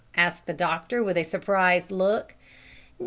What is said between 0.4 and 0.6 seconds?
the